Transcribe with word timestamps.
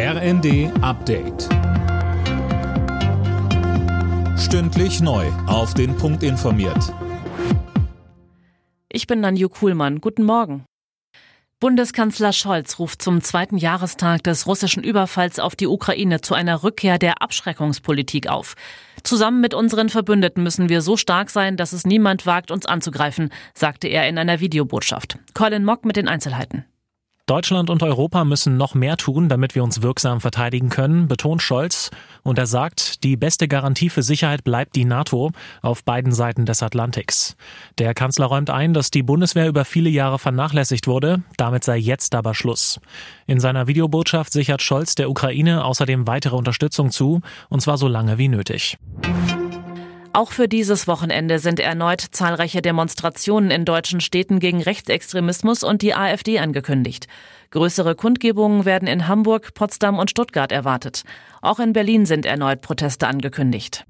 RND 0.00 0.70
Update. 0.80 1.48
Stündlich 4.38 5.00
neu. 5.00 5.26
Auf 5.48 5.74
den 5.74 5.96
Punkt 5.96 6.22
informiert. 6.22 6.94
Ich 8.88 9.08
bin 9.08 9.18
Nanju 9.18 9.48
Kuhlmann. 9.48 10.00
Guten 10.00 10.22
Morgen. 10.22 10.64
Bundeskanzler 11.58 12.32
Scholz 12.32 12.78
ruft 12.78 13.02
zum 13.02 13.22
zweiten 13.22 13.56
Jahrestag 13.56 14.22
des 14.22 14.46
russischen 14.46 14.84
Überfalls 14.84 15.40
auf 15.40 15.56
die 15.56 15.66
Ukraine 15.66 16.20
zu 16.20 16.34
einer 16.36 16.62
Rückkehr 16.62 17.00
der 17.00 17.20
Abschreckungspolitik 17.20 18.28
auf. 18.28 18.54
Zusammen 19.02 19.40
mit 19.40 19.52
unseren 19.52 19.88
Verbündeten 19.88 20.44
müssen 20.44 20.68
wir 20.68 20.80
so 20.80 20.96
stark 20.96 21.28
sein, 21.28 21.56
dass 21.56 21.72
es 21.72 21.84
niemand 21.84 22.24
wagt, 22.24 22.52
uns 22.52 22.66
anzugreifen, 22.66 23.32
sagte 23.52 23.88
er 23.88 24.08
in 24.08 24.16
einer 24.16 24.38
Videobotschaft. 24.38 25.18
Colin 25.34 25.64
Mock 25.64 25.84
mit 25.84 25.96
den 25.96 26.06
Einzelheiten. 26.06 26.66
Deutschland 27.28 27.68
und 27.68 27.82
Europa 27.82 28.24
müssen 28.24 28.56
noch 28.56 28.74
mehr 28.74 28.96
tun, 28.96 29.28
damit 29.28 29.54
wir 29.54 29.62
uns 29.62 29.82
wirksam 29.82 30.22
verteidigen 30.22 30.70
können, 30.70 31.08
betont 31.08 31.42
Scholz. 31.42 31.90
Und 32.22 32.38
er 32.38 32.46
sagt, 32.46 33.04
die 33.04 33.18
beste 33.18 33.48
Garantie 33.48 33.90
für 33.90 34.02
Sicherheit 34.02 34.44
bleibt 34.44 34.74
die 34.76 34.86
NATO 34.86 35.32
auf 35.60 35.84
beiden 35.84 36.12
Seiten 36.12 36.46
des 36.46 36.62
Atlantiks. 36.62 37.36
Der 37.76 37.92
Kanzler 37.92 38.26
räumt 38.26 38.48
ein, 38.48 38.72
dass 38.72 38.90
die 38.90 39.02
Bundeswehr 39.02 39.46
über 39.46 39.66
viele 39.66 39.90
Jahre 39.90 40.18
vernachlässigt 40.18 40.86
wurde. 40.86 41.22
Damit 41.36 41.64
sei 41.64 41.76
jetzt 41.76 42.14
aber 42.14 42.34
Schluss. 42.34 42.80
In 43.26 43.40
seiner 43.40 43.66
Videobotschaft 43.66 44.32
sichert 44.32 44.62
Scholz 44.62 44.94
der 44.94 45.10
Ukraine 45.10 45.66
außerdem 45.66 46.06
weitere 46.06 46.34
Unterstützung 46.34 46.90
zu, 46.90 47.20
und 47.50 47.60
zwar 47.60 47.76
so 47.76 47.88
lange 47.88 48.16
wie 48.16 48.28
nötig. 48.28 48.78
Auch 50.18 50.32
für 50.32 50.48
dieses 50.48 50.88
Wochenende 50.88 51.38
sind 51.38 51.60
erneut 51.60 52.00
zahlreiche 52.00 52.60
Demonstrationen 52.60 53.52
in 53.52 53.64
deutschen 53.64 54.00
Städten 54.00 54.40
gegen 54.40 54.60
Rechtsextremismus 54.60 55.62
und 55.62 55.80
die 55.80 55.94
AfD 55.94 56.40
angekündigt. 56.40 57.06
Größere 57.52 57.94
Kundgebungen 57.94 58.64
werden 58.64 58.88
in 58.88 59.06
Hamburg, 59.06 59.54
Potsdam 59.54 59.96
und 59.96 60.10
Stuttgart 60.10 60.50
erwartet. 60.50 61.04
Auch 61.40 61.60
in 61.60 61.72
Berlin 61.72 62.04
sind 62.04 62.26
erneut 62.26 62.62
Proteste 62.62 63.06
angekündigt. 63.06 63.86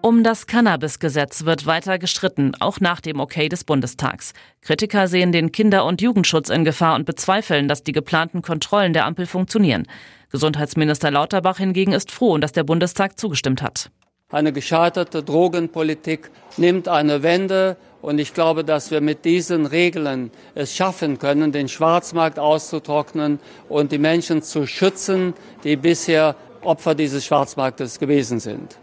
Um 0.00 0.24
das 0.24 0.48
Cannabis-Gesetz 0.48 1.44
wird 1.44 1.64
weiter 1.64 2.00
gestritten, 2.00 2.56
auch 2.58 2.80
nach 2.80 3.00
dem 3.00 3.20
Okay 3.20 3.48
des 3.48 3.62
Bundestags. 3.62 4.32
Kritiker 4.62 5.06
sehen 5.06 5.30
den 5.30 5.52
Kinder- 5.52 5.84
und 5.84 6.02
Jugendschutz 6.02 6.48
in 6.48 6.64
Gefahr 6.64 6.96
und 6.96 7.04
bezweifeln, 7.04 7.68
dass 7.68 7.84
die 7.84 7.92
geplanten 7.92 8.42
Kontrollen 8.42 8.94
der 8.94 9.06
Ampel 9.06 9.26
funktionieren. 9.26 9.86
Gesundheitsminister 10.32 11.12
Lauterbach 11.12 11.58
hingegen 11.58 11.92
ist 11.92 12.10
froh, 12.10 12.36
dass 12.38 12.50
der 12.50 12.64
Bundestag 12.64 13.16
zugestimmt 13.16 13.62
hat. 13.62 13.92
Eine 14.30 14.52
gescheiterte 14.52 15.22
Drogenpolitik 15.22 16.30
nimmt 16.58 16.86
eine 16.86 17.22
Wende. 17.22 17.78
Und 18.02 18.18
ich 18.18 18.34
glaube, 18.34 18.62
dass 18.62 18.90
wir 18.90 19.00
mit 19.00 19.24
diesen 19.24 19.64
Regeln 19.64 20.30
es 20.54 20.76
schaffen 20.76 21.18
können, 21.18 21.50
den 21.50 21.68
Schwarzmarkt 21.68 22.38
auszutrocknen 22.38 23.40
und 23.70 23.90
die 23.90 23.98
Menschen 23.98 24.42
zu 24.42 24.66
schützen, 24.66 25.32
die 25.64 25.76
bisher 25.76 26.36
Opfer 26.60 26.94
dieses 26.94 27.24
Schwarzmarktes 27.24 27.98
gewesen 27.98 28.38
sind. 28.38 28.78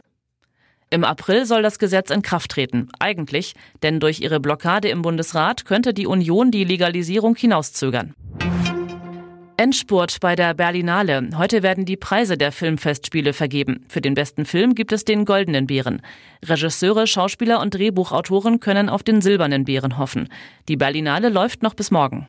Im 0.89 1.03
April 1.03 1.45
soll 1.45 1.61
das 1.61 1.77
Gesetz 1.77 2.09
in 2.09 2.23
Kraft 2.23 2.51
treten. 2.51 2.89
Eigentlich, 2.99 3.53
denn 3.83 3.99
durch 3.99 4.21
ihre 4.21 4.39
Blockade 4.39 4.89
im 4.89 5.03
Bundesrat 5.03 5.65
könnte 5.65 5.93
die 5.93 6.07
Union 6.07 6.49
die 6.49 6.63
Legalisierung 6.63 7.35
hinauszögern. 7.35 8.15
Endspurt 9.65 10.19
bei 10.19 10.35
der 10.35 10.53
Berlinale. 10.53 11.27
Heute 11.37 11.63
werden 11.63 11.85
die 11.85 11.97
Preise 11.97 12.37
der 12.37 12.51
Filmfestspiele 12.51 13.33
vergeben. 13.33 13.83
Für 13.87 13.99
den 13.99 14.13
besten 14.13 14.45
Film 14.45 14.75
gibt 14.75 14.91
es 14.91 15.05
den 15.05 15.25
Goldenen 15.25 15.65
Bären. 15.65 16.03
Regisseure, 16.45 17.07
Schauspieler 17.07 17.59
und 17.59 17.73
Drehbuchautoren 17.73 18.59
können 18.59 18.89
auf 18.89 19.01
den 19.01 19.21
Silbernen 19.21 19.65
Bären 19.65 19.97
hoffen. 19.97 20.29
Die 20.67 20.75
Berlinale 20.75 21.29
läuft 21.29 21.63
noch 21.63 21.73
bis 21.73 21.89
morgen. 21.89 22.27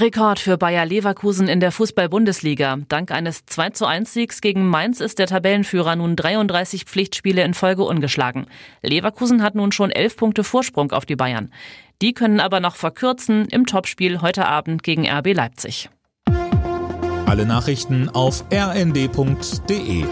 Rekord 0.00 0.38
für 0.38 0.58
Bayer 0.58 0.84
Leverkusen 0.84 1.48
in 1.48 1.58
der 1.58 1.72
Fußball-Bundesliga. 1.72 2.76
Dank 2.88 3.10
eines 3.10 3.46
2 3.46 3.70
zu 3.70 3.86
1 3.86 4.12
Siegs 4.12 4.42
gegen 4.42 4.68
Mainz 4.68 5.00
ist 5.00 5.18
der 5.18 5.26
Tabellenführer 5.26 5.96
nun 5.96 6.16
33 6.16 6.84
Pflichtspiele 6.84 7.42
in 7.42 7.54
Folge 7.54 7.82
ungeschlagen. 7.82 8.46
Leverkusen 8.82 9.42
hat 9.42 9.54
nun 9.54 9.72
schon 9.72 9.90
11 9.90 10.16
Punkte 10.18 10.44
Vorsprung 10.44 10.92
auf 10.92 11.06
die 11.06 11.16
Bayern. 11.16 11.50
Die 12.02 12.12
können 12.12 12.40
aber 12.40 12.60
noch 12.60 12.76
verkürzen 12.76 13.46
im 13.46 13.64
Topspiel 13.64 14.20
heute 14.20 14.46
Abend 14.46 14.82
gegen 14.82 15.08
RB 15.08 15.32
Leipzig. 15.32 15.88
Alle 17.24 17.46
Nachrichten 17.46 18.10
auf 18.10 18.44
rnd.de 18.52 20.04